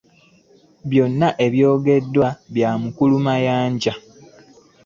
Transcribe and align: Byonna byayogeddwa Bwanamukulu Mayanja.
Byonna 0.89 1.27
byayogeddwa 1.53 2.27
Bwanamukulu 2.53 3.15
Mayanja. 3.25 3.93